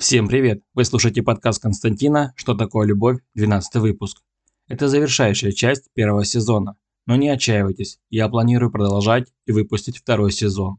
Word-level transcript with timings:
Всем 0.00 0.28
привет! 0.28 0.62
Вы 0.72 0.86
слушаете 0.86 1.22
подкаст 1.22 1.60
Константина 1.60 2.32
«Что 2.34 2.54
такое 2.54 2.86
любовь?» 2.86 3.18
12 3.34 3.74
выпуск. 3.82 4.22
Это 4.66 4.88
завершающая 4.88 5.52
часть 5.52 5.92
первого 5.92 6.24
сезона, 6.24 6.76
но 7.06 7.16
не 7.16 7.28
отчаивайтесь, 7.28 7.98
я 8.08 8.26
планирую 8.30 8.70
продолжать 8.70 9.28
и 9.44 9.52
выпустить 9.52 9.98
второй 9.98 10.32
сезон. 10.32 10.78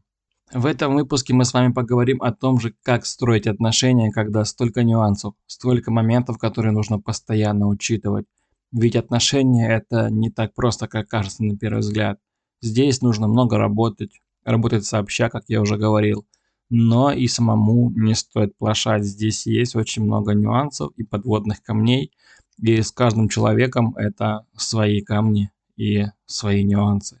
В 0.52 0.66
этом 0.66 0.96
выпуске 0.96 1.34
мы 1.34 1.44
с 1.44 1.54
вами 1.54 1.72
поговорим 1.72 2.20
о 2.20 2.32
том 2.32 2.58
же, 2.58 2.74
как 2.82 3.06
строить 3.06 3.46
отношения, 3.46 4.10
когда 4.10 4.44
столько 4.44 4.82
нюансов, 4.82 5.34
столько 5.46 5.92
моментов, 5.92 6.38
которые 6.38 6.72
нужно 6.72 6.98
постоянно 6.98 7.68
учитывать. 7.68 8.26
Ведь 8.72 8.96
отношения 8.96 9.70
это 9.72 10.10
не 10.10 10.30
так 10.30 10.52
просто, 10.52 10.88
как 10.88 11.06
кажется 11.06 11.44
на 11.44 11.56
первый 11.56 11.78
взгляд. 11.78 12.18
Здесь 12.60 13.02
нужно 13.02 13.28
много 13.28 13.56
работать, 13.56 14.20
работать 14.44 14.84
сообща, 14.84 15.28
как 15.28 15.44
я 15.46 15.60
уже 15.60 15.76
говорил– 15.76 16.26
но 16.74 17.12
и 17.12 17.26
самому 17.28 17.90
не 17.90 18.14
стоит 18.14 18.56
плашать. 18.56 19.04
Здесь 19.04 19.44
есть 19.44 19.76
очень 19.76 20.04
много 20.04 20.32
нюансов 20.32 20.90
и 20.96 21.04
подводных 21.04 21.62
камней, 21.62 22.12
и 22.56 22.80
с 22.80 22.90
каждым 22.90 23.28
человеком 23.28 23.94
это 23.94 24.46
свои 24.56 25.02
камни 25.02 25.50
и 25.76 26.06
свои 26.24 26.64
нюансы. 26.64 27.20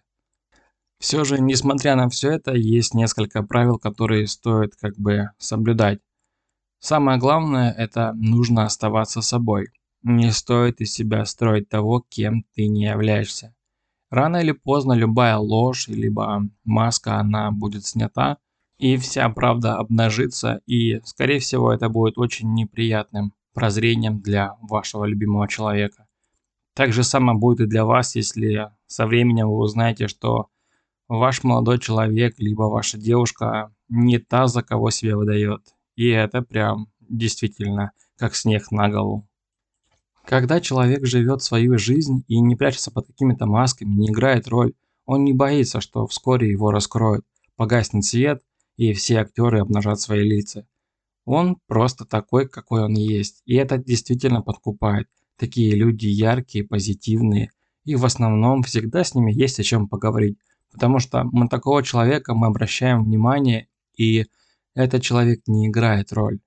Все 0.98 1.24
же, 1.24 1.38
несмотря 1.38 1.96
на 1.96 2.08
все 2.08 2.30
это, 2.30 2.54
есть 2.54 2.94
несколько 2.94 3.42
правил, 3.42 3.78
которые 3.78 4.26
стоит 4.26 4.74
как 4.74 4.96
бы 4.96 5.28
соблюдать. 5.36 6.00
Самое 6.78 7.18
главное, 7.18 7.72
это 7.72 8.14
нужно 8.14 8.64
оставаться 8.64 9.20
собой. 9.20 9.68
Не 10.02 10.30
стоит 10.30 10.80
из 10.80 10.94
себя 10.94 11.26
строить 11.26 11.68
того, 11.68 12.02
кем 12.08 12.46
ты 12.54 12.68
не 12.68 12.86
являешься. 12.86 13.54
Рано 14.08 14.38
или 14.38 14.52
поздно 14.52 14.94
любая 14.94 15.36
ложь, 15.36 15.88
либо 15.88 16.40
маска, 16.64 17.18
она 17.18 17.50
будет 17.50 17.84
снята, 17.84 18.38
и 18.82 18.96
вся 18.96 19.28
правда 19.28 19.76
обнажится, 19.76 20.60
и, 20.66 21.00
скорее 21.04 21.38
всего, 21.38 21.72
это 21.72 21.88
будет 21.88 22.18
очень 22.18 22.52
неприятным 22.52 23.32
прозрением 23.54 24.20
для 24.20 24.56
вашего 24.60 25.04
любимого 25.04 25.46
человека. 25.46 26.08
Так 26.74 26.92
же 26.92 27.04
самое 27.04 27.38
будет 27.38 27.60
и 27.60 27.66
для 27.66 27.84
вас, 27.84 28.16
если 28.16 28.72
со 28.88 29.06
временем 29.06 29.46
вы 29.46 29.58
узнаете, 29.58 30.08
что 30.08 30.48
ваш 31.06 31.44
молодой 31.44 31.78
человек, 31.78 32.34
либо 32.38 32.62
ваша 32.62 32.98
девушка 32.98 33.72
не 33.88 34.18
та, 34.18 34.48
за 34.48 34.62
кого 34.62 34.90
себя 34.90 35.16
выдает. 35.16 35.60
И 35.94 36.08
это 36.08 36.42
прям 36.42 36.88
действительно 36.98 37.92
как 38.18 38.34
снег 38.34 38.72
на 38.72 38.88
голову. 38.88 39.28
Когда 40.24 40.60
человек 40.60 41.06
живет 41.06 41.40
свою 41.40 41.78
жизнь 41.78 42.24
и 42.26 42.40
не 42.40 42.56
прячется 42.56 42.90
под 42.90 43.06
какими-то 43.06 43.46
масками, 43.46 43.94
не 43.94 44.08
играет 44.08 44.48
роль, 44.48 44.72
он 45.06 45.22
не 45.22 45.32
боится, 45.32 45.80
что 45.80 46.08
вскоре 46.08 46.50
его 46.50 46.72
раскроют, 46.72 47.24
погаснет 47.54 48.04
свет, 48.04 48.42
и 48.82 48.94
все 48.94 49.18
актеры 49.18 49.60
обнажат 49.60 50.00
свои 50.00 50.28
лица. 50.28 50.66
Он 51.24 51.56
просто 51.68 52.04
такой, 52.04 52.48
какой 52.48 52.82
он 52.82 52.94
есть. 52.94 53.40
И 53.44 53.54
это 53.54 53.78
действительно 53.78 54.42
подкупает. 54.42 55.08
Такие 55.36 55.76
люди 55.76 56.08
яркие, 56.08 56.64
позитивные. 56.64 57.52
И 57.84 57.94
в 57.94 58.04
основном 58.04 58.64
всегда 58.64 59.04
с 59.04 59.14
ними 59.14 59.32
есть 59.32 59.60
о 59.60 59.62
чем 59.62 59.86
поговорить. 59.86 60.36
Потому 60.72 60.98
что 60.98 61.22
мы 61.30 61.46
такого 61.46 61.84
человека 61.84 62.34
мы 62.34 62.48
обращаем 62.48 63.04
внимание, 63.04 63.68
и 63.96 64.26
этот 64.74 65.02
человек 65.02 65.42
не 65.46 65.68
играет 65.68 66.12
роль. 66.12 66.40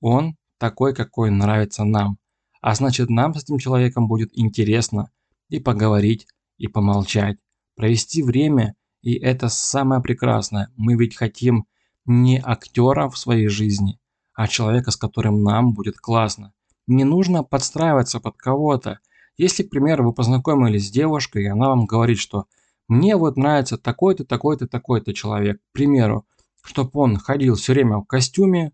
Он 0.00 0.36
такой, 0.56 0.94
какой 0.94 1.30
нравится 1.30 1.84
нам. 1.84 2.16
А 2.62 2.74
значит, 2.74 3.10
нам 3.10 3.34
с 3.34 3.42
этим 3.42 3.58
человеком 3.58 4.08
будет 4.08 4.30
интересно 4.32 5.10
и 5.50 5.60
поговорить, 5.60 6.26
и 6.56 6.68
помолчать, 6.68 7.36
провести 7.76 8.22
время, 8.22 8.76
и 9.02 9.12
это 9.12 9.50
самое 9.50 10.00
прекрасное. 10.00 10.70
Мы 10.76 10.94
ведь 10.94 11.16
хотим 11.16 11.66
не 12.06 12.40
актера 12.40 13.08
в 13.08 13.18
своей 13.18 13.48
жизни, 13.48 13.98
а 14.34 14.48
человека, 14.48 14.90
с 14.90 14.96
которым 14.96 15.42
нам 15.42 15.72
будет 15.72 15.98
классно. 15.98 16.52
Не 16.86 17.04
нужно 17.04 17.44
подстраиваться 17.44 18.20
под 18.20 18.36
кого-то. 18.36 18.98
Если, 19.36 19.62
к 19.62 19.70
примеру, 19.70 20.06
вы 20.06 20.12
познакомились 20.12 20.88
с 20.88 20.90
девушкой, 20.90 21.44
и 21.44 21.48
она 21.48 21.68
вам 21.68 21.86
говорит, 21.86 22.18
что 22.18 22.46
«мне 22.88 23.16
вот 23.16 23.36
нравится 23.36 23.78
такой-то, 23.78 24.24
такой-то, 24.24 24.66
такой-то 24.66 25.14
человек», 25.14 25.58
к 25.58 25.72
примеру, 25.72 26.26
чтобы 26.62 26.90
он 26.94 27.16
ходил 27.16 27.54
все 27.54 27.72
время 27.72 27.98
в 27.98 28.04
костюме, 28.04 28.72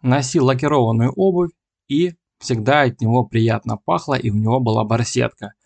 носил 0.00 0.46
лакированную 0.46 1.12
обувь 1.12 1.50
и 1.88 2.14
всегда 2.38 2.82
от 2.82 3.00
него 3.00 3.24
приятно 3.24 3.76
пахло 3.76 4.14
и 4.14 4.30
у 4.30 4.34
него 4.34 4.60
была 4.60 4.84
барсетка– 4.84 5.52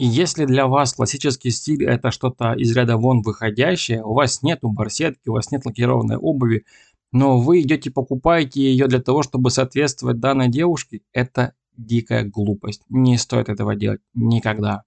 и 0.00 0.06
если 0.06 0.46
для 0.46 0.66
вас 0.66 0.94
классический 0.94 1.50
стиль 1.50 1.84
это 1.84 2.10
что-то 2.10 2.54
из 2.54 2.74
ряда 2.74 2.96
вон 2.96 3.20
выходящее, 3.20 4.02
у 4.02 4.14
вас 4.14 4.42
нету 4.42 4.70
барсетки, 4.70 5.28
у 5.28 5.34
вас 5.34 5.50
нет 5.50 5.66
лакированной 5.66 6.16
обуви, 6.16 6.64
но 7.12 7.38
вы 7.38 7.60
идете 7.60 7.90
покупаете 7.90 8.62
ее 8.62 8.86
для 8.86 9.02
того, 9.02 9.22
чтобы 9.22 9.50
соответствовать 9.50 10.18
данной 10.18 10.48
девушке, 10.48 11.02
это 11.12 11.52
дикая 11.76 12.24
глупость. 12.24 12.80
Не 12.88 13.18
стоит 13.18 13.50
этого 13.50 13.76
делать 13.76 14.00
никогда. 14.14 14.84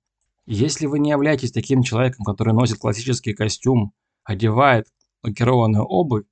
Если 0.48 0.88
вы 0.88 0.98
не 0.98 1.12
являетесь 1.12 1.52
таким 1.52 1.84
человеком, 1.84 2.26
который 2.26 2.56
носит 2.56 2.80
классический 2.80 3.34
костюм, 3.34 3.94
одевает 4.24 4.88
лакированную 5.22 5.84
обувь, 5.84 6.26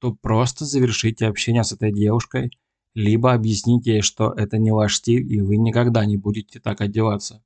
то 0.00 0.14
просто 0.14 0.64
завершите 0.64 1.26
общение 1.26 1.64
с 1.64 1.72
этой 1.72 1.92
девушкой, 1.92 2.52
либо 2.94 3.32
объясните 3.32 3.94
ей, 3.94 4.02
что 4.02 4.30
это 4.30 4.58
не 4.58 4.70
ваш 4.70 4.94
стиль 4.94 5.26
и 5.28 5.40
вы 5.40 5.56
никогда 5.56 6.06
не 6.06 6.16
будете 6.16 6.60
так 6.60 6.80
одеваться. 6.80 7.42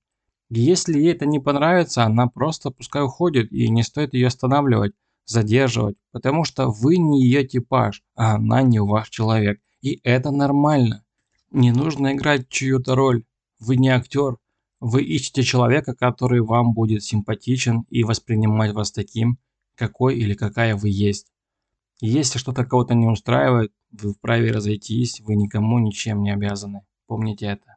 Если 0.55 0.99
ей 0.99 1.13
это 1.13 1.25
не 1.25 1.39
понравится, 1.39 2.05
она 2.05 2.27
просто 2.27 2.71
пускай 2.71 3.03
уходит, 3.03 3.51
и 3.53 3.71
не 3.71 3.83
стоит 3.83 4.13
ее 4.13 4.27
останавливать, 4.27 4.93
задерживать, 5.25 5.97
потому 6.11 6.45
что 6.45 6.69
вы 6.69 6.99
не 6.99 7.23
ее 7.23 7.47
типаж, 7.47 8.03
а 8.17 8.35
она 8.35 8.61
не 8.61 8.79
ваш 8.79 9.09
человек. 9.09 9.63
И 9.81 9.99
это 10.05 10.31
нормально. 10.31 11.07
Не 11.53 11.71
нужно 11.73 12.13
играть 12.13 12.51
чью-то 12.51 12.95
роль. 12.95 13.25
Вы 13.61 13.77
не 13.77 13.89
актер. 13.89 14.37
Вы 14.79 15.03
ищете 15.05 15.43
человека, 15.43 15.95
который 15.95 16.43
вам 16.43 16.75
будет 16.75 17.03
симпатичен 17.03 17.87
и 17.89 18.05
воспринимать 18.05 18.75
вас 18.75 18.93
таким, 18.93 19.39
какой 19.75 20.19
или 20.19 20.35
какая 20.35 20.77
вы 20.77 20.91
есть. 20.91 21.33
Если 22.03 22.39
что-то 22.39 22.67
кого-то 22.67 22.93
не 22.95 23.07
устраивает, 23.07 23.73
вы 23.91 24.13
вправе 24.13 24.53
разойтись, 24.53 25.21
вы 25.21 25.35
никому 25.35 25.79
ничем 25.79 26.23
не 26.23 26.31
обязаны. 26.31 26.83
Помните 27.07 27.47
это. 27.47 27.72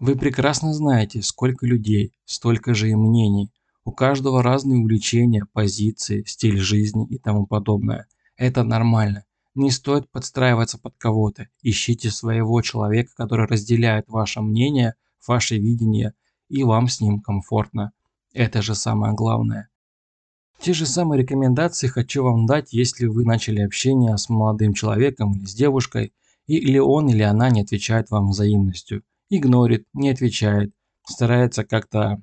Вы 0.00 0.16
прекрасно 0.16 0.74
знаете, 0.74 1.22
сколько 1.22 1.66
людей, 1.66 2.12
столько 2.24 2.74
же 2.74 2.90
и 2.90 2.96
мнений. 2.96 3.52
У 3.84 3.92
каждого 3.92 4.42
разные 4.42 4.80
увлечения, 4.80 5.46
позиции, 5.52 6.24
стиль 6.26 6.58
жизни 6.58 7.06
и 7.06 7.18
тому 7.18 7.46
подобное. 7.46 8.08
Это 8.36 8.64
нормально. 8.64 9.24
Не 9.54 9.70
стоит 9.70 10.10
подстраиваться 10.10 10.78
под 10.78 10.96
кого-то. 10.98 11.48
Ищите 11.62 12.10
своего 12.10 12.60
человека, 12.60 13.12
который 13.16 13.46
разделяет 13.46 14.08
ваше 14.08 14.40
мнение, 14.40 14.94
ваше 15.28 15.58
видение, 15.58 16.14
и 16.48 16.64
вам 16.64 16.88
с 16.88 17.00
ним 17.00 17.20
комфортно. 17.20 17.92
Это 18.32 18.62
же 18.62 18.74
самое 18.74 19.14
главное. 19.14 19.68
Те 20.58 20.72
же 20.72 20.86
самые 20.86 21.22
рекомендации 21.22 21.86
хочу 21.86 22.24
вам 22.24 22.46
дать, 22.46 22.72
если 22.72 23.06
вы 23.06 23.24
начали 23.24 23.60
общение 23.60 24.16
с 24.18 24.28
молодым 24.28 24.74
человеком 24.74 25.34
или 25.34 25.46
с 25.46 25.54
девушкой, 25.54 26.12
и 26.46 26.56
или 26.56 26.78
он 26.78 27.08
или 27.08 27.22
она 27.22 27.48
не 27.48 27.62
отвечает 27.62 28.10
вам 28.10 28.30
взаимностью 28.30 29.04
игнорит, 29.28 29.86
не 29.92 30.10
отвечает, 30.10 30.72
старается 31.06 31.64
как-то 31.64 32.22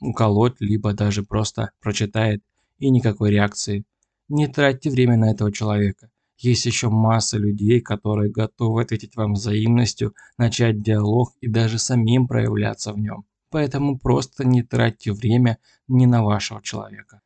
уколоть, 0.00 0.60
либо 0.60 0.92
даже 0.92 1.22
просто 1.22 1.70
прочитает 1.80 2.42
и 2.78 2.90
никакой 2.90 3.30
реакции. 3.30 3.84
Не 4.28 4.46
тратьте 4.46 4.90
время 4.90 5.16
на 5.16 5.30
этого 5.30 5.52
человека. 5.52 6.10
Есть 6.38 6.64
еще 6.64 6.88
масса 6.88 7.36
людей, 7.36 7.80
которые 7.80 8.32
готовы 8.32 8.82
ответить 8.82 9.14
вам 9.14 9.34
взаимностью, 9.34 10.14
начать 10.38 10.82
диалог 10.82 11.34
и 11.40 11.48
даже 11.48 11.78
самим 11.78 12.26
проявляться 12.26 12.92
в 12.94 12.98
нем. 12.98 13.26
Поэтому 13.50 13.98
просто 13.98 14.46
не 14.46 14.62
тратьте 14.62 15.12
время 15.12 15.58
не 15.86 16.06
на 16.06 16.22
вашего 16.22 16.62
человека. 16.62 17.20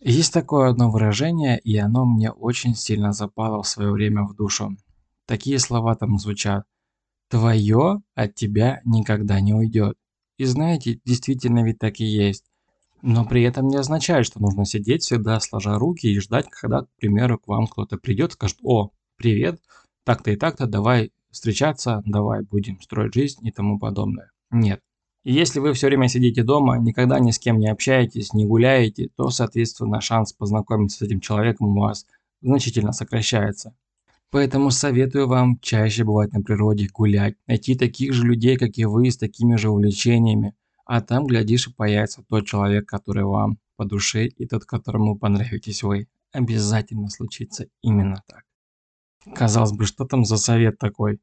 Есть 0.00 0.34
такое 0.34 0.68
одно 0.68 0.90
выражение, 0.90 1.58
и 1.58 1.78
оно 1.78 2.04
мне 2.04 2.30
очень 2.30 2.74
сильно 2.74 3.12
запало 3.12 3.62
в 3.62 3.68
свое 3.68 3.90
время 3.90 4.24
в 4.24 4.34
душу. 4.34 4.76
Такие 5.24 5.58
слова 5.58 5.94
там 5.94 6.18
звучат. 6.18 6.66
Твое 7.28 8.02
от 8.14 8.34
тебя 8.34 8.80
никогда 8.84 9.40
не 9.40 9.54
уйдет. 9.54 9.96
И 10.36 10.44
знаете, 10.44 11.00
действительно 11.04 11.64
ведь 11.64 11.78
так 11.78 12.00
и 12.00 12.04
есть. 12.04 12.44
Но 13.02 13.24
при 13.24 13.42
этом 13.42 13.68
не 13.68 13.76
означает, 13.76 14.26
что 14.26 14.40
нужно 14.40 14.64
сидеть 14.64 15.02
всегда 15.02 15.38
сложа 15.40 15.78
руки 15.78 16.06
и 16.06 16.18
ждать, 16.20 16.48
когда, 16.48 16.82
к 16.82 16.88
примеру, 16.96 17.38
к 17.38 17.48
вам 17.48 17.66
кто-то 17.66 17.98
придет 17.98 18.30
и 18.30 18.34
скажет, 18.34 18.58
о, 18.62 18.90
привет, 19.16 19.60
так-то 20.04 20.30
и 20.30 20.36
так-то, 20.36 20.66
давай 20.66 21.12
встречаться, 21.30 22.02
давай 22.06 22.42
будем 22.42 22.80
строить 22.80 23.14
жизнь 23.14 23.46
и 23.46 23.50
тому 23.50 23.78
подобное. 23.78 24.30
Нет. 24.50 24.80
И 25.24 25.32
если 25.32 25.58
вы 25.58 25.72
все 25.72 25.88
время 25.88 26.08
сидите 26.08 26.42
дома, 26.42 26.78
никогда 26.78 27.18
ни 27.18 27.30
с 27.30 27.38
кем 27.38 27.58
не 27.58 27.68
общаетесь, 27.68 28.32
не 28.34 28.46
гуляете, 28.46 29.08
то, 29.16 29.30
соответственно, 29.30 30.00
шанс 30.00 30.32
познакомиться 30.32 30.98
с 30.98 31.02
этим 31.02 31.20
человеком 31.20 31.76
у 31.76 31.80
вас 31.80 32.06
значительно 32.42 32.92
сокращается. 32.92 33.74
Поэтому 34.34 34.72
советую 34.72 35.28
вам 35.28 35.60
чаще 35.60 36.02
бывать 36.02 36.32
на 36.32 36.42
природе, 36.42 36.88
гулять, 36.92 37.36
найти 37.46 37.76
таких 37.76 38.12
же 38.12 38.26
людей, 38.26 38.56
как 38.56 38.76
и 38.78 38.84
вы, 38.84 39.08
с 39.08 39.16
такими 39.16 39.54
же 39.54 39.70
увлечениями. 39.70 40.56
А 40.86 41.02
там, 41.02 41.28
глядишь, 41.28 41.68
и 41.68 41.72
появится 41.72 42.24
тот 42.28 42.44
человек, 42.44 42.84
который 42.84 43.22
вам 43.22 43.58
по 43.76 43.84
душе 43.84 44.26
и 44.26 44.44
тот, 44.48 44.64
которому 44.64 45.16
понравитесь 45.16 45.84
вы. 45.84 46.08
Обязательно 46.32 47.10
случится 47.10 47.68
именно 47.80 48.24
так. 48.26 48.42
Казалось 49.36 49.70
бы, 49.70 49.84
что 49.84 50.04
там 50.04 50.24
за 50.24 50.36
совет 50.36 50.80
такой? 50.80 51.20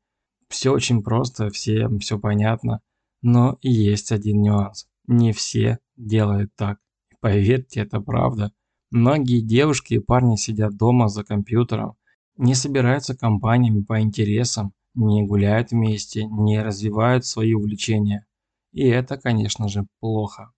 Все 0.48 0.72
очень 0.72 1.04
просто, 1.04 1.50
всем 1.50 2.00
все 2.00 2.18
понятно. 2.18 2.80
Но 3.22 3.58
есть 3.62 4.14
один 4.14 4.42
нюанс. 4.42 4.88
Не 5.08 5.34
все 5.34 5.80
делают 5.98 6.56
так. 6.56 6.80
Поверьте, 7.20 7.82
это 7.82 8.00
правда. 8.00 8.54
Многие 8.90 9.42
девушки 9.42 9.96
и 9.96 10.00
парни 10.00 10.38
сидят 10.38 10.78
дома 10.78 11.10
за 11.10 11.26
компьютером, 11.26 11.98
не 12.38 12.56
собираются 12.56 13.16
компаниями 13.16 13.82
по 13.82 14.02
интересам, 14.02 14.74
не 14.94 15.24
гуляют 15.24 15.72
вместе, 15.72 16.26
не 16.26 16.62
развивают 16.62 17.26
свои 17.26 17.54
увлечения. 17.54 18.26
И 18.72 18.88
это, 18.88 19.18
конечно 19.18 19.68
же, 19.68 19.86
плохо. 20.00 20.52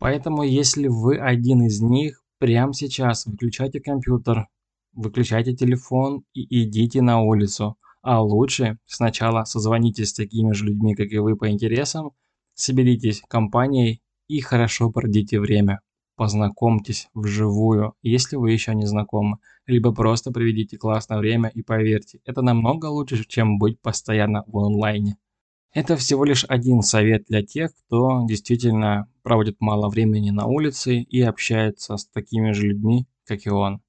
Поэтому, 0.00 0.42
если 0.42 0.88
вы 0.88 1.18
один 1.18 1.62
из 1.62 1.80
них, 1.80 2.22
прямо 2.38 2.74
сейчас 2.74 3.26
выключайте 3.26 3.80
компьютер, 3.80 4.48
выключайте 4.92 5.54
телефон 5.54 6.24
и 6.34 6.64
идите 6.64 7.00
на 7.00 7.20
улицу. 7.20 7.76
А 8.02 8.22
лучше 8.22 8.78
сначала 8.86 9.44
созвонитесь 9.44 10.10
с 10.10 10.14
такими 10.14 10.52
же 10.52 10.66
людьми, 10.66 10.94
как 10.94 11.10
и 11.10 11.18
вы 11.18 11.36
по 11.36 11.50
интересам, 11.50 12.10
соберитесь 12.52 13.22
компанией 13.28 14.02
и 14.28 14.40
хорошо 14.40 14.90
проведите 14.90 15.40
время. 15.40 15.80
Познакомьтесь 16.16 17.08
вживую, 17.14 17.94
если 18.02 18.36
вы 18.36 18.52
еще 18.52 18.74
не 18.74 18.86
знакомы, 18.86 19.38
либо 19.66 19.92
просто 19.92 20.30
проведите 20.30 20.78
классное 20.78 21.18
время 21.18 21.48
и 21.48 21.62
поверьте, 21.62 22.20
это 22.24 22.40
намного 22.40 22.86
лучше, 22.86 23.24
чем 23.26 23.58
быть 23.58 23.80
постоянно 23.80 24.44
в 24.46 24.56
онлайне. 24.58 25.16
Это 25.72 25.96
всего 25.96 26.24
лишь 26.24 26.44
один 26.48 26.82
совет 26.82 27.24
для 27.28 27.42
тех, 27.42 27.72
кто 27.74 28.24
действительно 28.28 29.08
проводит 29.24 29.56
мало 29.60 29.88
времени 29.88 30.30
на 30.30 30.46
улице 30.46 31.00
и 31.00 31.20
общается 31.20 31.96
с 31.96 32.06
такими 32.06 32.52
же 32.52 32.68
людьми, 32.68 33.06
как 33.26 33.44
и 33.46 33.50
он. 33.50 33.80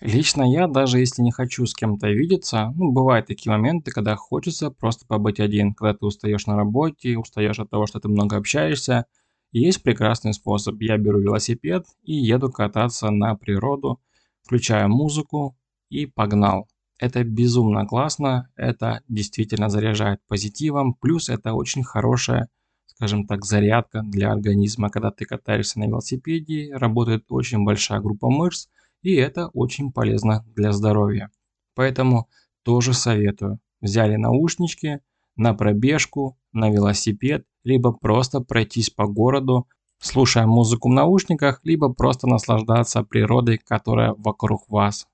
Лично 0.00 0.42
я, 0.50 0.66
даже 0.66 0.98
если 0.98 1.20
не 1.20 1.32
хочу 1.32 1.66
с 1.66 1.74
кем-то 1.74 2.08
видеться, 2.08 2.72
ну, 2.76 2.90
бывают 2.90 3.26
такие 3.26 3.50
моменты, 3.50 3.90
когда 3.90 4.16
хочется 4.16 4.70
просто 4.70 5.04
побыть 5.06 5.40
один, 5.40 5.74
когда 5.74 5.94
ты 5.94 6.06
устаешь 6.06 6.46
на 6.46 6.56
работе, 6.56 7.18
устаешь 7.18 7.58
от 7.58 7.68
того, 7.70 7.86
что 7.86 8.00
ты 8.00 8.08
много 8.08 8.36
общаешься. 8.36 9.04
Есть 9.52 9.82
прекрасный 9.82 10.32
способ. 10.32 10.80
Я 10.80 10.96
беру 10.96 11.20
велосипед 11.20 11.86
и 12.04 12.14
еду 12.14 12.50
кататься 12.50 13.10
на 13.10 13.34
природу, 13.34 14.00
включаю 14.42 14.88
музыку 14.88 15.56
и 15.88 16.06
погнал. 16.06 16.68
Это 16.98 17.24
безумно 17.24 17.86
классно, 17.86 18.50
это 18.56 19.02
действительно 19.08 19.70
заряжает 19.70 20.20
позитивом, 20.28 20.94
плюс 20.94 21.30
это 21.30 21.54
очень 21.54 21.82
хорошая, 21.82 22.48
скажем 22.86 23.26
так, 23.26 23.44
зарядка 23.44 24.02
для 24.02 24.30
организма, 24.30 24.90
когда 24.90 25.10
ты 25.10 25.24
катаешься 25.24 25.78
на 25.80 25.84
велосипеде, 25.84 26.76
работает 26.76 27.24
очень 27.30 27.64
большая 27.64 28.00
группа 28.00 28.28
мышц, 28.28 28.68
и 29.02 29.14
это 29.14 29.48
очень 29.48 29.92
полезно 29.92 30.44
для 30.54 30.72
здоровья. 30.72 31.30
Поэтому 31.74 32.28
тоже 32.62 32.92
советую. 32.92 33.60
Взяли 33.80 34.16
наушнички, 34.16 35.00
на 35.40 35.54
пробежку, 35.54 36.36
на 36.52 36.70
велосипед, 36.70 37.46
либо 37.64 37.92
просто 37.92 38.40
пройтись 38.40 38.90
по 38.90 39.06
городу, 39.06 39.66
слушая 39.98 40.46
музыку 40.46 40.90
в 40.90 40.92
наушниках, 40.92 41.60
либо 41.64 41.92
просто 41.92 42.26
наслаждаться 42.26 43.02
природой, 43.02 43.58
которая 43.58 44.14
вокруг 44.18 44.68
вас. 44.68 45.06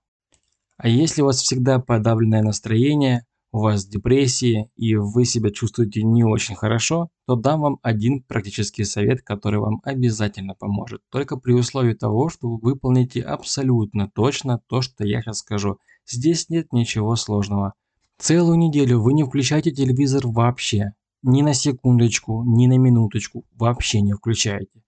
А 0.79 0.89
если 0.89 1.23
у 1.23 1.27
вас 1.27 1.41
всегда 1.41 1.79
подавленное 1.79 2.43
настроение, 2.43 3.25
у 3.53 3.61
вас 3.61 3.87
депрессия 3.87 4.69
и 4.77 4.97
вы 4.97 5.25
себя 5.25 5.51
чувствуете 5.51 6.03
не 6.03 6.25
очень 6.25 6.57
хорошо, 6.57 7.09
то 7.27 7.37
дам 7.37 7.61
вам 7.61 7.79
один 7.83 8.23
практический 8.25 8.85
совет, 8.85 9.23
который 9.23 9.61
вам 9.61 9.81
обязательно 9.85 10.55
поможет. 10.55 11.03
Только 11.11 11.37
при 11.37 11.53
условии 11.53 11.95
того, 11.95 12.29
что 12.29 12.49
вы 12.49 12.59
выполните 12.61 13.23
абсолютно 13.23 14.11
точно 14.13 14.61
то, 14.69 14.83
что 14.83 15.07
я 15.07 15.23
сейчас 15.23 15.39
скажу. 15.39 15.79
Здесь 16.05 16.49
нет 16.51 16.73
ничего 16.73 17.15
сложного. 17.15 17.75
Целую 18.19 18.57
неделю 18.57 19.01
вы 19.01 19.13
не 19.13 19.25
включаете 19.25 19.71
телевизор 19.71 20.27
вообще. 20.27 20.93
Ни 21.23 21.43
на 21.43 21.55
секундочку, 21.55 22.45
ни 22.45 22.67
на 22.67 22.79
минуточку. 22.79 23.45
Вообще 23.53 24.01
не 24.01 24.15
включаете. 24.15 24.83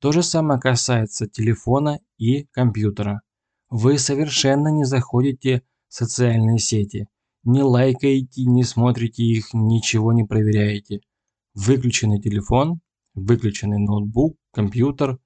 То 0.00 0.12
же 0.12 0.22
самое 0.22 0.58
касается 0.58 1.26
телефона 1.26 2.00
и 2.16 2.44
компьютера. 2.52 3.20
Вы 3.68 3.98
совершенно 3.98 4.68
не 4.68 4.84
заходите 4.84 5.62
в 5.88 5.94
социальные 5.94 6.58
сети, 6.58 7.06
не 7.44 7.62
лайкаете, 7.62 8.44
не 8.44 8.64
смотрите 8.64 9.22
их, 9.24 9.52
ничего 9.52 10.12
не 10.12 10.24
проверяете. 10.24 11.00
Выключенный 11.54 12.20
телефон, 12.20 12.80
выключенный 13.14 13.78
ноутбук, 13.78 14.36
компьютер, 14.52 15.18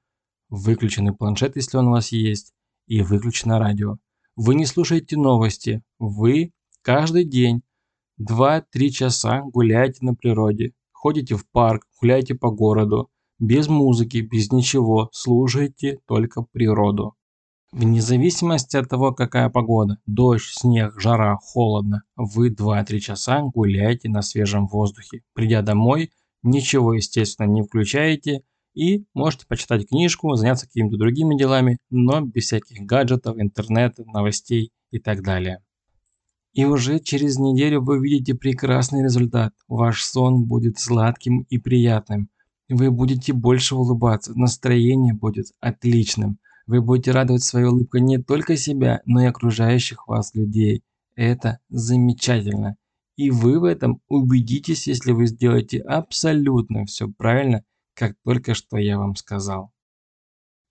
выключенный 0.49 1.15
планшет, 1.15 1.57
если 1.57 1.77
он 1.77 1.89
у 1.89 1.93
вас 1.93 2.11
есть, 2.11 2.53
и 2.87 3.01
выключено 3.03 3.59
радио. 3.59 3.99
Вы 4.35 4.57
не 4.57 4.67
слушаете 4.67 5.17
новости, 5.17 5.83
вы 5.99 6.53
каждый 6.85 7.25
день 7.25 7.63
2-3 8.21 8.91
часа 8.91 9.43
гуляете 9.43 10.05
на 10.05 10.15
природе, 10.15 10.75
ходите 10.93 11.35
в 11.35 11.49
парк, 11.51 11.87
гуляете 12.01 12.35
по 12.35 12.51
городу, 12.51 13.11
без 13.39 13.69
музыки, 13.69 14.19
без 14.19 14.53
ничего, 14.53 15.09
слушаете 15.13 15.99
только 16.07 16.43
природу. 16.43 17.15
Вне 17.73 18.01
зависимости 18.01 18.77
от 18.77 18.89
того, 18.89 19.13
какая 19.13 19.49
погода, 19.49 19.99
дождь, 20.07 20.53
снег, 20.53 21.01
жара, 21.01 21.37
холодно, 21.43 22.03
вы 22.15 22.51
2-3 22.51 22.99
часа 23.01 23.43
гуляете 23.43 24.09
на 24.09 24.23
свежем 24.23 24.69
воздухе. 24.69 25.23
Придя 25.33 25.63
домой, 25.63 26.13
ничего, 26.43 26.93
естественно, 26.95 27.47
не 27.47 27.63
включаете 27.63 28.43
и 28.75 29.07
можете 29.15 29.47
почитать 29.47 29.89
книжку, 29.89 30.35
заняться 30.37 30.67
какими-то 30.67 30.99
другими 30.99 31.37
делами, 31.37 31.79
но 31.91 32.21
без 32.21 32.45
всяких 32.45 32.83
гаджетов, 32.83 33.39
интернета, 33.39 34.05
новостей 34.05 34.71
и 34.91 34.99
так 34.99 35.23
далее. 35.23 35.63
И 36.55 36.65
уже 36.65 37.01
через 37.01 37.37
неделю 37.37 37.83
вы 37.83 37.99
видите 37.99 38.35
прекрасный 38.35 39.03
результат. 39.03 39.53
Ваш 39.67 40.05
сон 40.05 40.45
будет 40.45 40.79
сладким 40.79 41.41
и 41.51 41.59
приятным. 41.59 42.31
Вы 42.69 42.93
будете 42.93 43.33
больше 43.33 43.75
улыбаться, 43.75 44.33
настроение 44.39 45.15
будет 45.15 45.47
отличным. 45.61 46.39
Вы 46.67 46.81
будете 46.81 47.11
радовать 47.11 47.43
своей 47.43 47.67
улыбкой 47.67 48.01
не 48.01 48.19
только 48.19 48.57
себя, 48.57 49.03
но 49.05 49.23
и 49.23 49.27
окружающих 49.27 50.07
вас 50.07 50.35
людей. 50.35 50.83
Это 51.17 51.59
замечательно. 51.69 52.77
И 53.17 53.31
вы 53.31 53.61
в 53.61 53.65
этом 53.65 54.01
убедитесь, 54.09 54.87
если 54.87 55.13
вы 55.13 55.27
сделаете 55.27 55.81
абсолютно 55.81 56.87
все 56.87 57.09
правильно, 57.09 57.65
как 57.95 58.15
только 58.25 58.55
что 58.55 58.79
я 58.79 58.97
вам 58.99 59.15
сказал. 59.17 59.74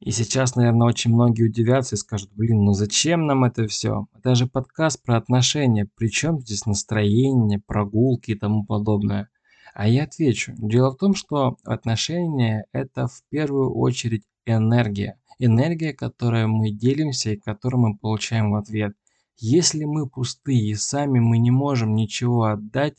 И 0.04 0.12
сейчас, 0.12 0.58
наверное, 0.58 0.88
очень 0.88 1.14
многие 1.14 1.44
удивятся 1.44 1.96
и 1.96 1.98
скажут, 1.98 2.30
блин, 2.34 2.66
ну 2.66 2.74
зачем 2.74 3.26
нам 3.26 3.46
это 3.46 3.68
все? 3.68 4.06
Это 4.14 4.36
же 4.36 4.48
подкаст 4.48 5.02
про 5.02 5.16
отношения, 5.16 5.88
причем 5.96 6.42
здесь 6.42 6.66
настроение, 6.66 7.62
прогулки 7.66 8.32
и 8.32 8.36
тому 8.36 8.66
подобное. 8.66 9.30
А 9.74 9.88
я 9.88 10.04
отвечу, 10.04 10.54
дело 10.58 10.92
в 10.92 10.98
том, 10.98 11.16
что 11.16 11.58
отношения 11.64 12.66
это 12.74 13.08
в 13.08 13.24
первую 13.30 13.74
очередь 13.74 14.24
энергия 14.46 15.18
энергия, 15.40 15.94
которой 15.94 16.48
мы 16.48 16.72
делимся 16.72 17.32
и 17.32 17.38
которую 17.38 17.82
мы 17.82 17.98
получаем 17.98 18.52
в 18.52 18.56
ответ. 18.56 18.96
Если 19.38 19.86
мы 19.86 20.10
пустые 20.10 20.72
и 20.72 20.76
сами 20.76 21.20
мы 21.20 21.38
не 21.38 21.52
можем 21.52 21.96
ничего 21.96 22.44
отдать, 22.44 22.98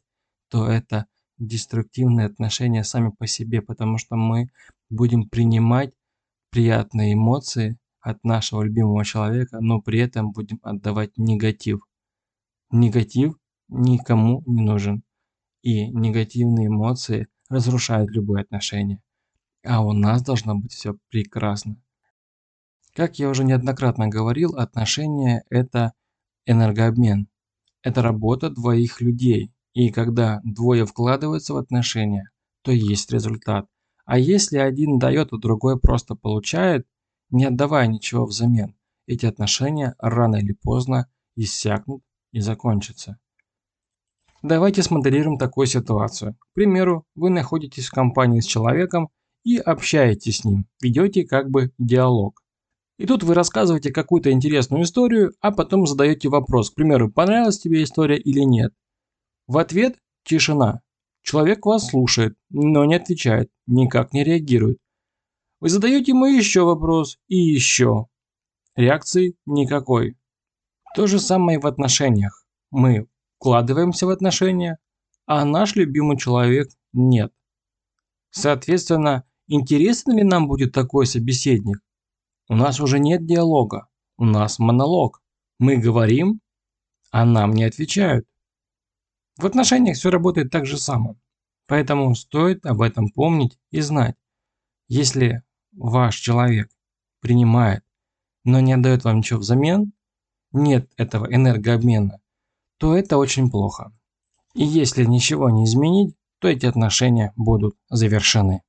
то 0.49 0.67
это 0.67 1.07
деструктивные 1.39 2.27
отношения 2.27 2.83
сами 2.83 3.11
по 3.11 3.27
себе, 3.27 3.61
потому 3.61 3.99
что 3.99 4.17
мы 4.17 4.49
будем 4.89 5.29
принимать 5.29 5.93
приятные 6.55 7.15
эмоции 7.15 7.81
от 8.01 8.23
нашего 8.23 8.63
любимого 8.63 9.05
человека, 9.05 9.59
но 9.61 9.83
при 9.83 9.99
этом 9.99 10.31
будем 10.31 10.61
отдавать 10.63 11.11
негатив. 11.17 11.81
Негатив 12.71 13.35
никому 13.67 14.41
не 14.47 14.63
нужен. 14.63 15.03
И 15.63 15.89
негативные 15.89 16.69
эмоции 16.69 17.27
разрушают 17.49 18.13
любые 18.13 18.43
отношения. 18.43 19.03
А 19.65 19.85
у 19.85 19.93
нас 19.93 20.23
должно 20.23 20.55
быть 20.55 20.73
все 20.73 20.97
прекрасно. 21.11 21.77
Как 22.93 23.19
я 23.19 23.31
уже 23.31 23.43
неоднократно 23.43 24.07
говорил, 24.07 24.55
отношения– 24.55 25.43
это 25.51 25.93
энергообмен. 26.47 27.27
Это 27.83 28.01
работа 28.01 28.49
двоих 28.49 29.01
людей. 29.01 29.53
И 29.73 29.91
когда 29.91 30.41
двое 30.45 30.87
вкладываются 30.87 31.55
в 31.55 31.57
отношения, 31.57 32.31
то 32.63 32.71
есть 32.71 33.11
результат. 33.11 33.67
А 34.05 34.19
если 34.19 34.59
один 34.59 34.99
дает, 34.99 35.33
а 35.33 35.39
другой 35.39 35.79
просто 35.79 36.15
получает, 36.15 36.87
не 37.31 37.47
отдавая 37.47 37.87
ничего 37.87 38.27
взамен, 38.27 38.75
эти 39.07 39.27
отношения 39.27 39.95
рано 39.99 40.37
или 40.37 40.53
поздно 40.53 41.09
иссякнут 41.37 42.03
и 42.33 42.41
закончатся. 42.41 43.19
Давайте 44.43 44.83
смоделируем 44.83 45.39
такую 45.39 45.67
ситуацию. 45.67 46.35
К 46.35 46.47
примеру, 46.53 47.07
вы 47.15 47.31
находитесь 47.31 47.87
в 47.87 47.93
компании 47.93 48.41
с 48.41 48.47
человеком 48.47 49.09
и 49.43 49.57
общаетесь 49.57 50.39
с 50.39 50.45
ним, 50.45 50.67
ведете 50.83 51.25
как 51.25 51.51
бы 51.51 51.73
диалог. 51.79 52.43
И 52.99 53.07
тут 53.07 53.23
вы 53.23 53.35
рассказываете 53.35 53.91
какую-то 53.91 54.31
интересную 54.31 54.85
историю, 54.85 55.33
а 55.41 55.51
потом 55.51 55.87
задаете 55.87 56.29
вопрос, 56.29 56.71
к 56.71 56.75
примеру, 56.75 57.11
понравилась 57.11 57.59
тебе 57.59 57.83
история 57.83 58.19
или 58.19 58.41
нет. 58.41 58.73
В 59.47 59.59
ответ 59.59 59.97
тишина. 60.25 60.81
Человек 61.25 61.65
вас 61.65 61.89
слушает, 61.89 62.37
но 62.51 62.85
не 62.85 62.97
отвечает, 62.97 63.51
никак 63.67 64.13
не 64.13 64.25
реагирует. 64.25 64.79
Вы 65.59 65.71
задаете 65.71 66.13
ему 66.13 66.27
еще 66.27 66.65
вопрос 66.65 67.19
и 67.29 67.37
еще. 67.37 68.09
Реакции 68.77 69.35
никакой. 69.47 70.19
То 70.95 71.07
же 71.07 71.19
самое 71.19 71.59
и 71.59 71.61
в 71.61 71.67
отношениях. 71.67 72.47
мы 72.71 73.09
вкладываемся 73.37 74.07
в 74.07 74.11
отношения, 74.11 74.79
а 75.25 75.47
наш 75.47 75.77
любимый 75.77 76.19
человек 76.19 76.69
нет. 76.93 77.33
Соответственно, 78.31 79.25
интересен 79.47 80.13
ли 80.19 80.25
нам 80.25 80.47
будет 80.47 80.73
такой 80.73 81.07
собеседник? 81.07 81.79
У 82.51 82.55
нас 82.55 82.81
уже 82.81 82.99
нет 82.99 83.25
диалога, 83.25 83.89
у 84.19 84.27
нас 84.27 84.59
монолог. 84.59 85.23
Мы 85.59 85.79
говорим, 85.79 86.41
а 87.11 87.25
нам 87.25 87.53
не 87.53 87.65
отвечают. 87.65 88.27
В 89.37 89.47
отношениях 89.47 89.97
все 89.97 90.11
работает 90.11 90.51
так 90.51 90.67
же 90.67 90.79
само. 90.79 91.17
Поэтому 91.67 92.15
стоит 92.15 92.67
об 92.67 92.83
этом 92.83 93.09
помнить 93.09 93.59
и 93.71 93.81
знать. 93.81 94.17
Если 94.89 95.43
ваш 95.73 96.17
человек 96.17 96.71
принимает, 97.21 97.83
но 98.45 98.61
не 98.61 98.75
отдает 98.75 99.05
вам 99.05 99.19
ничего 99.19 99.41
взамен, 99.41 99.93
нет 100.53 100.93
этого 100.97 101.27
энергообмена, 101.35 102.21
то 102.79 102.97
это 102.97 103.17
очень 103.17 103.51
плохо. 103.51 103.93
И 104.55 104.65
если 104.65 105.05
ничего 105.05 105.51
не 105.51 105.65
изменить, 105.65 106.15
то 106.39 106.49
эти 106.49 106.67
отношения 106.67 107.33
будут 107.35 107.77
завершены. 107.89 108.63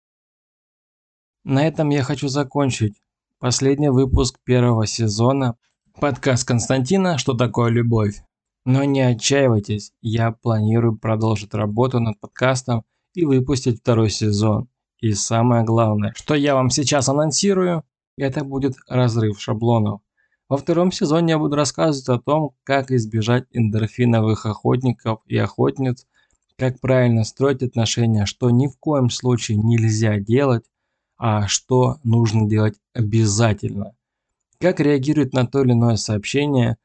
На 1.43 1.67
этом 1.67 1.89
я 1.89 2.01
хочу 2.01 2.27
закончить 2.27 2.99
последний 3.39 3.89
выпуск 3.89 4.39
первого 4.43 4.87
сезона 4.87 5.57
подкаст 5.99 6.47
Константина 6.47 7.17
«Что 7.17 7.33
такое 7.33 7.69
любовь?». 7.69 8.23
Но 8.65 8.83
не 8.83 9.01
отчаивайтесь, 9.01 9.93
я 10.01 10.31
планирую 10.31 10.97
продолжить 10.97 11.53
работу 11.53 11.99
над 11.99 12.19
подкастом 12.19 12.83
и 13.13 13.23
выпустить 13.23 13.79
второй 13.79 14.09
сезон. 14.09 14.67
И 14.99 15.13
самое 15.13 15.63
главное, 15.63 16.13
что 16.15 16.33
я 16.33 16.55
вам 16.55 16.71
сейчас 16.71 17.07
анонсирую, 17.07 17.83
это 18.17 18.43
будет 18.43 18.75
разрыв 18.87 19.39
шаблонов. 19.39 20.01
Во 20.49 20.57
втором 20.57 20.91
сезоне 20.91 21.33
я 21.33 21.39
буду 21.39 21.55
рассказывать 21.55 22.09
о 22.09 22.23
том, 22.23 22.55
как 22.63 22.91
избежать 22.91 23.45
эндорфиновых 23.51 24.45
охотников 24.45 25.21
и 25.25 25.37
охотниц, 25.37 26.07
как 26.57 26.79
правильно 26.79 27.23
строить 27.23 27.61
отношения, 27.61 28.25
что 28.25 28.49
ни 28.49 28.67
в 28.67 28.77
коем 28.79 29.09
случае 29.09 29.57
нельзя 29.57 30.17
делать, 30.19 30.65
а 31.17 31.47
что 31.47 31.97
нужно 32.03 32.47
делать 32.47 32.79
обязательно. 32.93 33.95
Как 34.59 34.79
реагировать 34.79 35.33
на 35.33 35.45
то 35.45 35.61
или 35.61 35.73
иное 35.73 35.97
сообщение, 35.97 36.77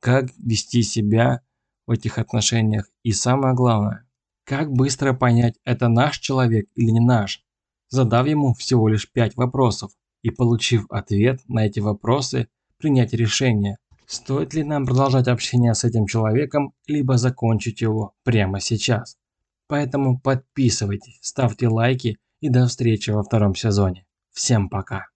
как 0.00 0.30
вести 0.38 0.82
себя 0.82 1.42
в 1.86 1.92
этих 1.92 2.18
отношениях 2.18 2.88
и 3.02 3.12
самое 3.12 3.54
главное, 3.54 4.06
как 4.44 4.72
быстро 4.72 5.12
понять, 5.12 5.56
это 5.64 5.88
наш 5.88 6.18
человек 6.18 6.68
или 6.74 6.90
не 6.90 7.00
наш, 7.00 7.44
задав 7.88 8.26
ему 8.26 8.54
всего 8.54 8.88
лишь 8.88 9.10
5 9.10 9.36
вопросов 9.36 9.92
и 10.22 10.30
получив 10.30 10.86
ответ 10.90 11.40
на 11.48 11.66
эти 11.66 11.80
вопросы, 11.80 12.48
принять 12.78 13.12
решение, 13.12 13.78
стоит 14.06 14.54
ли 14.54 14.64
нам 14.64 14.86
продолжать 14.86 15.28
общение 15.28 15.74
с 15.74 15.84
этим 15.84 16.06
человеком, 16.06 16.72
либо 16.86 17.18
закончить 17.18 17.80
его 17.80 18.14
прямо 18.24 18.60
сейчас. 18.60 19.16
Поэтому 19.66 20.18
подписывайтесь, 20.18 21.18
ставьте 21.20 21.68
лайки 21.68 22.18
и 22.40 22.48
до 22.48 22.66
встречи 22.66 23.10
во 23.10 23.22
втором 23.22 23.54
сезоне. 23.54 24.06
Всем 24.32 24.68
пока. 24.70 25.08